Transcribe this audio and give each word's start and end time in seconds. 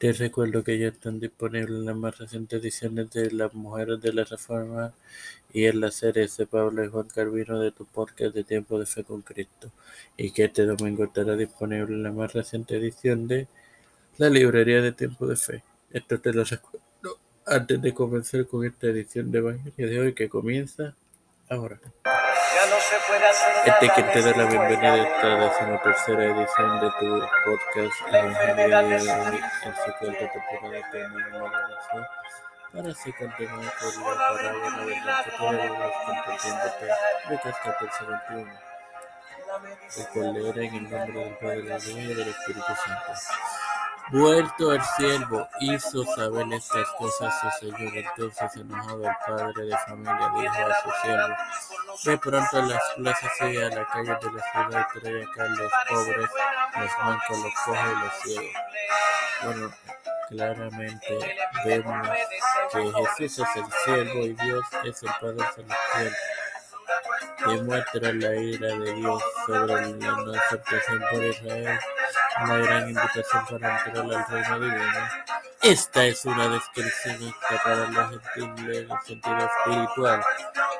Te 0.00 0.14
recuerdo 0.14 0.64
que 0.64 0.78
ya 0.78 0.88
están 0.88 1.20
disponibles 1.20 1.84
las 1.84 1.94
más 1.94 2.16
recientes 2.16 2.58
ediciones 2.58 3.10
de 3.10 3.30
Las 3.32 3.52
Mujeres 3.52 4.00
de 4.00 4.14
la 4.14 4.24
Reforma 4.24 4.94
y 5.52 5.66
en 5.66 5.78
la 5.78 5.90
serie 5.90 6.26
de 6.26 6.46
Pablo 6.46 6.82
y 6.82 6.88
Juan 6.88 7.06
Carvino 7.08 7.60
de 7.60 7.70
tu 7.70 7.84
podcast 7.84 8.34
de 8.34 8.42
Tiempo 8.42 8.78
de 8.78 8.86
Fe 8.86 9.04
con 9.04 9.20
Cristo. 9.20 9.70
Y 10.16 10.30
que 10.30 10.44
este 10.44 10.64
domingo 10.64 11.04
estará 11.04 11.36
disponible 11.36 11.98
la 11.98 12.12
más 12.12 12.32
reciente 12.32 12.78
edición 12.78 13.28
de 13.28 13.46
La 14.16 14.30
Librería 14.30 14.80
de 14.80 14.92
Tiempo 14.92 15.26
de 15.26 15.36
Fe. 15.36 15.62
Esto 15.92 16.18
te 16.18 16.32
lo 16.32 16.44
recuerdo 16.44 17.18
antes 17.44 17.82
de 17.82 17.92
comenzar 17.92 18.46
con 18.46 18.64
esta 18.64 18.86
edición 18.86 19.30
de 19.30 19.38
Evangelio 19.40 19.86
de 19.90 20.00
hoy 20.00 20.14
que 20.14 20.30
comienza 20.30 20.94
ahora. 21.50 21.78
Este 22.92 23.88
que 23.88 24.02
te 24.02 24.20
da 24.20 24.32
la 24.36 24.44
bienvenida 24.46 24.94
a 24.94 24.96
esta 24.96 25.36
decimotercera 25.36 26.24
edición 26.24 26.80
de 26.80 26.90
tu 26.98 27.20
podcast 27.44 28.00
Evangelio 28.12 28.80
en 28.80 29.00
su 29.00 29.92
cuarta 29.98 30.32
temporada 30.32 30.90
terminó 30.90 31.52
para 32.72 32.90
así 32.90 33.12
continuar 33.12 33.72
con 33.78 34.04
la 34.04 34.16
parábola 34.16 34.82
del 34.82 35.00
banquete 35.06 35.90
compartiéndote 36.04 36.86
Lucas 37.30 37.56
14, 37.62 38.04
21. 38.28 38.52
El 39.96 40.06
cual 40.08 40.34
leeré 40.34 40.66
en 40.66 40.74
el 40.74 40.90
nombre 40.90 41.24
del 41.24 41.34
Padre, 41.36 41.62
del 41.62 41.88
Hijo 41.88 42.00
y 42.00 42.14
del 42.14 42.28
Espíritu 42.28 42.74
Santo. 42.74 43.59
Vuelto 44.12 44.72
el 44.72 44.82
siervo, 44.96 45.48
hizo 45.60 46.04
saber 46.16 46.52
estas 46.52 46.88
cosas 46.98 47.32
a 47.44 47.52
su 47.52 47.66
señor. 47.66 47.96
Entonces, 47.96 48.56
enojado 48.56 49.04
el 49.04 49.16
padre 49.26 49.64
de 49.66 49.78
familia, 49.86 50.32
dijo 50.34 50.54
a 50.54 50.82
su 50.82 50.90
siervo: 51.02 51.36
de 52.04 52.18
pronto 52.18 52.56
a 52.56 52.62
las 52.62 52.82
plazas 52.96 53.32
y 53.40 53.56
a 53.56 53.68
la 53.68 53.86
calle 53.86 54.18
de 54.20 54.32
la 54.32 54.42
ciudad 54.52 54.86
trae 54.92 55.22
acá 55.22 55.44
los 55.44 55.72
pobres, 55.88 56.30
los 56.76 56.90
mancos, 57.04 57.38
los 57.38 57.54
cojos 57.64 57.78
y 57.78 58.04
los 58.04 58.14
ciegos. 58.22 58.54
Bueno, 59.42 59.72
claramente 60.28 61.36
vemos 61.64 62.08
que 62.72 62.92
Jesús 63.16 63.48
es 63.48 63.56
el 63.56 63.72
siervo 63.84 64.20
y 64.24 64.32
Dios 64.34 64.64
es 64.84 65.02
el 65.02 65.10
Padre 65.20 65.46
Celestial. 65.54 66.16
Demuestra 67.46 68.12
la 68.12 68.34
ira 68.34 68.68
de 68.76 68.92
Dios 68.94 69.22
sobre 69.46 69.74
la 69.74 70.10
no 70.10 70.32
aceptación 70.34 71.02
por 71.10 71.24
Israel, 71.24 71.80
una 72.42 72.56
gran 72.58 72.88
invitación 72.88 73.46
para 73.46 73.78
entrar 73.84 74.04
al 74.04 74.26
reino 74.28 74.60
divino. 74.60 75.08
Esta 75.62 76.04
es 76.06 76.24
una 76.24 76.48
descripción 76.48 77.34
para 77.62 77.86
los 77.88 78.22
gentiles 78.34 78.78
en 78.78 78.90
el 78.90 79.00
sentido 79.04 79.38
espiritual. 79.38 80.22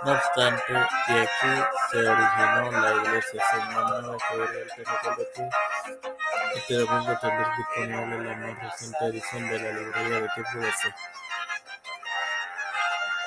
No 0.04 0.12
obstante, 0.12 0.72
de 0.72 1.20
aquí 1.20 1.62
se 1.90 1.98
originó 1.98 2.70
la 2.80 3.02
iglesia 3.02 3.42
semanal 3.50 4.16
que 4.16 4.84
te 4.84 4.84
recuerdo 4.84 5.26
que 5.34 6.58
este 6.58 6.74
domingo 6.74 7.18
tendrás 7.20 7.56
disponible 7.58 8.24
la 8.24 8.36
más 8.36 8.62
reciente 8.62 9.04
edición 9.06 9.48
de 9.48 9.58
la 9.58 9.72
librería 9.72 10.16
de 10.16 10.20
de 10.20 10.72
fe. 10.72 10.94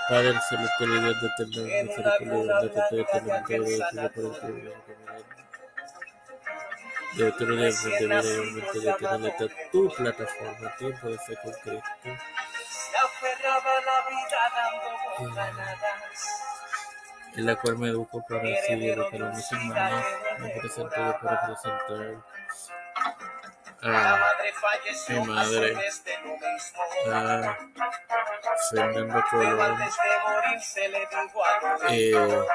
Padre 0.09 0.34
celestial 0.50 0.89
y 0.89 1.00
Dios 1.00 1.16
de 1.22 1.45
de 1.45 1.80
el 3.56 4.92
da. 7.17 7.23
De 7.23 7.28
eternidad, 7.30 7.73
tu 9.72 9.89
plataforma, 9.89 10.75
tiempo 10.78 11.09
de 11.09 11.17
fe 11.20 11.36
con 11.44 11.53
Cristo 11.53 11.83
en 17.36 17.45
la 17.45 17.55
cual 17.55 17.78
me 17.78 17.89
educo 17.89 18.23
para 18.28 18.44
así 18.44 18.73
educar 18.88 19.23
a 19.23 19.30
mis 19.30 19.52
hermanos. 19.52 20.05
Me 20.39 20.50
presento 20.50 21.20
para 21.22 21.45
presentar 21.45 22.23
a 23.81 24.33
mi 25.09 25.20
madre, 25.27 25.77
a 27.11 27.58
Fernando 28.70 29.23
Colón, 29.30 29.77
eh, 31.89 32.45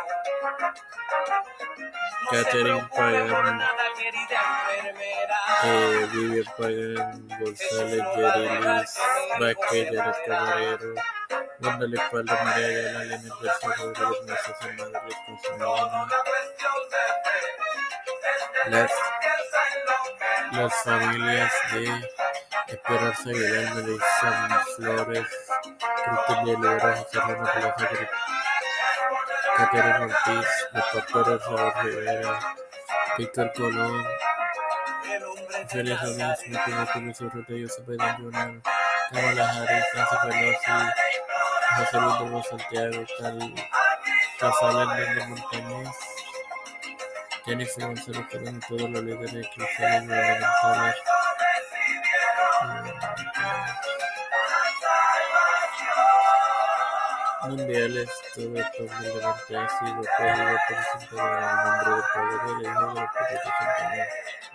Catherine 2.30 2.88
Pagan, 2.94 3.62
eh, 5.64 6.08
Vivian 6.12 6.44
Pagan, 6.56 7.28
González, 7.40 8.02
Yerilis, 8.16 8.98
Vázquez, 9.40 9.88
Jared 9.92 10.14
Camarero, 10.26 10.94
dándole 11.58 11.96
espalda 11.96 12.40
a 12.40 12.44
María 12.44 12.66
Ayala, 12.66 13.04
Lenin 13.04 13.32
García 13.42 13.70
Rodríguez, 13.78 14.26
Mercedes 14.26 14.92
Madrid, 14.92 15.16
Consumadona, 15.26 16.08
las, 18.68 18.92
las 20.52 20.74
familias 20.84 21.52
de 21.72 22.08
Esperanza 22.68 23.30
Aguilar, 23.30 23.74
Melissa 23.74 24.64
Flores, 24.76 25.26
Cristian 26.04 26.44
de 26.44 26.52
Lora, 26.58 27.04
Serrano 27.10 27.50
Plaza, 27.54 28.10
Caterina 29.56 30.00
Ortiz, 30.02 30.48
los 30.72 30.84
pastores 30.92 31.46
Raúl 31.46 31.72
Rivera, 31.82 32.40
Víctor 33.16 33.52
Colón, 33.56 34.06
Félix 35.68 36.00
Ramírez, 36.00 36.38
Nicolás 36.48 36.78
Martínez 36.78 37.20
Urrutia, 37.20 37.68
Biden 37.86 38.16
Jr., 38.18 38.62
Kamala 39.10 39.44
Harris, 39.48 39.84
Nancy 39.94 40.16
Pelosi, 40.22 40.76
José 41.76 41.96
Luis 42.00 42.18
Dumo 42.18 42.42
Santiago, 42.42 43.06
Rafael 44.40 44.76
Hernández 44.76 45.28
Montañez, 45.28 45.88
Jennifer 47.46 47.86
González 47.86 48.26
Colón 48.30 48.56
y 48.56 48.68
todos 48.68 48.90
los 48.90 49.02
líderes 49.02 49.46
cristianos 49.54 50.08
gubernamentales 50.08 50.96
mundiales, 57.46 58.08
todo 58.34 58.56
esto 58.56 58.82
humildemente 58.84 59.56
ha 59.56 59.68
sido 59.68 60.02
por 60.06 60.26
el 60.26 61.46
nombre 61.64 61.90
del 61.90 62.02
Padre, 62.14 62.36
del 62.46 62.62
Hijo 62.62 62.82
y 62.82 62.94
del 62.94 63.04
Espíritu 63.04 63.48
Santo. 63.58 64.02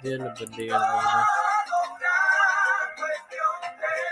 Dios 0.01 0.19
los 0.19 0.39
bendiga, 0.39 0.75
hermanos. 0.75 1.27